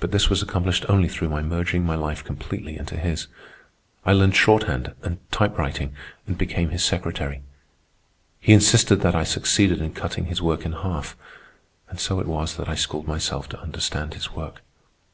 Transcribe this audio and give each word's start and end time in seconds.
But 0.00 0.12
this 0.12 0.30
was 0.30 0.40
accomplished 0.40 0.86
only 0.88 1.08
through 1.10 1.28
my 1.28 1.42
merging 1.42 1.84
my 1.84 1.94
life 1.94 2.24
completely 2.24 2.78
into 2.78 2.96
his. 2.96 3.26
I 4.02 4.14
learned 4.14 4.34
shorthand 4.34 4.94
and 5.02 5.18
typewriting, 5.30 5.92
and 6.26 6.38
became 6.38 6.70
his 6.70 6.82
secretary. 6.82 7.42
He 8.40 8.54
insisted 8.54 9.02
that 9.02 9.14
I 9.14 9.24
succeeded 9.24 9.82
in 9.82 9.92
cutting 9.92 10.24
his 10.24 10.40
work 10.40 10.64
in 10.64 10.72
half; 10.72 11.18
and 11.90 12.00
so 12.00 12.18
it 12.18 12.26
was 12.26 12.56
that 12.56 12.70
I 12.70 12.76
schooled 12.76 13.06
myself 13.06 13.46
to 13.50 13.60
understand 13.60 14.14
his 14.14 14.32
work. 14.34 14.62